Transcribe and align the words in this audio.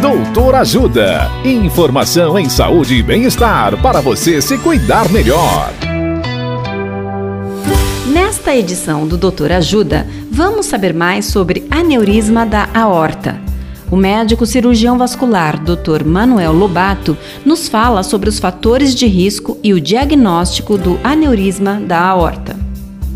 Doutor 0.00 0.54
Ajuda. 0.56 1.30
Informação 1.42 2.38
em 2.38 2.50
saúde 2.50 2.96
e 2.96 3.02
bem-estar 3.02 3.80
para 3.80 4.02
você 4.02 4.42
se 4.42 4.58
cuidar 4.58 5.10
melhor. 5.10 5.72
Nesta 8.12 8.54
edição 8.54 9.08
do 9.08 9.16
Doutor 9.16 9.50
Ajuda, 9.52 10.06
vamos 10.30 10.66
saber 10.66 10.92
mais 10.92 11.24
sobre 11.24 11.66
aneurisma 11.70 12.44
da 12.44 12.68
aorta. 12.74 13.40
O 13.90 13.96
médico 13.96 14.44
cirurgião 14.44 14.98
vascular 14.98 15.58
Dr. 15.58 16.04
Manuel 16.04 16.52
Lobato 16.52 17.16
nos 17.44 17.66
fala 17.66 18.02
sobre 18.02 18.28
os 18.28 18.38
fatores 18.38 18.94
de 18.94 19.06
risco 19.06 19.58
e 19.62 19.72
o 19.72 19.80
diagnóstico 19.80 20.76
do 20.76 21.00
aneurisma 21.02 21.80
da 21.80 22.00
aorta. 22.00 22.54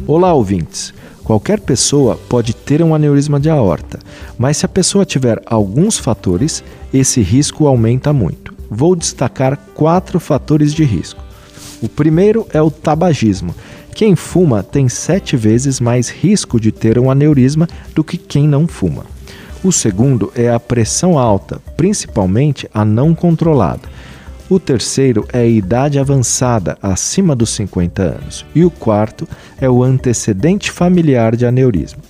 Olá, 0.07 0.33
ouvintes. 0.33 0.95
Qualquer 1.31 1.61
pessoa 1.61 2.19
pode 2.29 2.53
ter 2.53 2.83
um 2.83 2.93
aneurisma 2.93 3.39
de 3.39 3.49
aorta, 3.49 4.01
mas 4.37 4.57
se 4.57 4.67
a 4.67 4.69
pessoa 4.69 5.05
tiver 5.05 5.41
alguns 5.47 5.97
fatores, 5.97 6.65
esse 6.93 7.21
risco 7.21 7.69
aumenta 7.69 8.12
muito. 8.12 8.52
Vou 8.69 8.97
destacar 8.97 9.57
quatro 9.73 10.19
fatores 10.19 10.74
de 10.74 10.83
risco. 10.83 11.23
O 11.80 11.88
primeiro 11.88 12.48
é 12.52 12.61
o 12.61 12.69
tabagismo. 12.69 13.55
Quem 13.95 14.16
fuma 14.16 14.65
tem 14.65 14.88
sete 14.88 15.37
vezes 15.37 15.79
mais 15.79 16.09
risco 16.09 16.59
de 16.59 16.73
ter 16.73 16.98
um 16.98 17.09
aneurisma 17.09 17.69
do 17.95 18.02
que 18.02 18.16
quem 18.16 18.49
não 18.49 18.66
fuma. 18.66 19.07
O 19.62 19.71
segundo 19.71 20.33
é 20.35 20.51
a 20.51 20.59
pressão 20.59 21.16
alta, 21.16 21.62
principalmente 21.77 22.69
a 22.74 22.85
não 22.85 23.15
controlada. 23.15 23.88
O 24.50 24.59
terceiro 24.59 25.28
é 25.32 25.42
a 25.42 25.46
idade 25.46 25.96
avançada, 25.96 26.77
acima 26.82 27.36
dos 27.36 27.50
50 27.50 28.02
anos. 28.02 28.45
E 28.52 28.64
o 28.64 28.70
quarto 28.70 29.28
é 29.60 29.70
o 29.70 29.80
antecedente 29.80 30.73
familiar 30.73 31.36
de 31.36 31.46
aneurisma. 31.46 32.00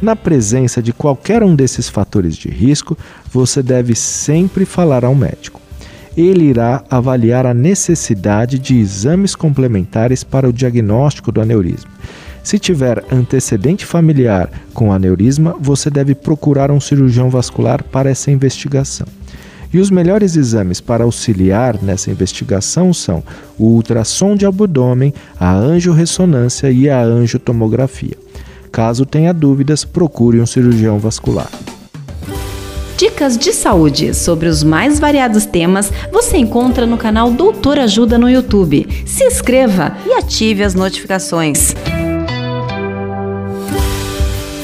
Na 0.00 0.14
presença 0.14 0.80
de 0.80 0.92
qualquer 0.92 1.42
um 1.42 1.56
desses 1.56 1.88
fatores 1.88 2.36
de 2.36 2.48
risco, 2.48 2.96
você 3.32 3.60
deve 3.60 3.96
sempre 3.96 4.64
falar 4.64 5.04
ao 5.04 5.16
médico. 5.16 5.60
Ele 6.16 6.44
irá 6.44 6.84
avaliar 6.88 7.44
a 7.44 7.52
necessidade 7.52 8.56
de 8.60 8.78
exames 8.78 9.34
complementares 9.34 10.22
para 10.22 10.48
o 10.48 10.52
diagnóstico 10.52 11.32
do 11.32 11.40
aneurisma. 11.40 11.90
Se 12.44 12.56
tiver 12.56 13.04
antecedente 13.10 13.84
familiar 13.84 14.48
com 14.72 14.92
aneurisma, 14.92 15.56
você 15.60 15.90
deve 15.90 16.14
procurar 16.14 16.70
um 16.70 16.78
cirurgião 16.78 17.28
vascular 17.28 17.82
para 17.82 18.08
essa 18.08 18.30
investigação. 18.30 19.08
E 19.72 19.78
os 19.78 19.90
melhores 19.90 20.36
exames 20.36 20.80
para 20.80 21.04
auxiliar 21.04 21.80
nessa 21.80 22.10
investigação 22.10 22.92
são 22.92 23.22
o 23.58 23.66
ultrassom 23.66 24.34
de 24.34 24.44
abdômen, 24.44 25.14
a 25.38 25.54
angiorressonância 25.54 26.70
e 26.70 26.90
a 26.90 27.00
angiotomografia. 27.00 28.16
Caso 28.72 29.04
tenha 29.04 29.32
dúvidas, 29.32 29.84
procure 29.84 30.40
um 30.40 30.46
cirurgião 30.46 30.98
vascular. 30.98 31.50
Dicas 32.96 33.38
de 33.38 33.52
saúde 33.52 34.12
sobre 34.12 34.46
os 34.46 34.62
mais 34.62 35.00
variados 35.00 35.46
temas 35.46 35.90
você 36.12 36.36
encontra 36.36 36.84
no 36.84 36.98
canal 36.98 37.30
Doutor 37.30 37.78
Ajuda 37.78 38.18
no 38.18 38.28
YouTube. 38.28 38.86
Se 39.06 39.24
inscreva 39.24 39.96
e 40.04 40.12
ative 40.12 40.62
as 40.62 40.74
notificações. 40.74 41.74